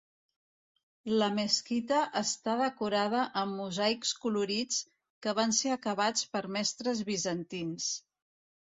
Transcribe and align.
La 1.23 1.27
mesquita 1.39 1.99
està 2.21 2.55
decorada 2.63 3.21
amb 3.43 3.57
mosaics 3.59 4.17
colorits, 4.25 4.83
que 5.29 5.37
van 5.43 5.57
ser 5.63 5.75
acabats 5.79 6.29
per 6.37 6.47
mestres 6.61 7.09
bizantins. 7.15 7.97